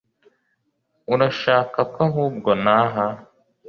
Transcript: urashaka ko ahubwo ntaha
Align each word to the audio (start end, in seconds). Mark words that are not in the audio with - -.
urashaka 1.13 1.79
ko 1.93 1.99
ahubwo 2.07 2.49
ntaha 2.61 3.05